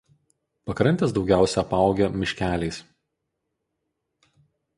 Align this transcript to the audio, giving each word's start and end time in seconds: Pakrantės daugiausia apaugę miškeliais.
Pakrantės 0.69 1.13
daugiausia 1.17 1.59
apaugę 1.63 2.07
miškeliais. 2.23 2.81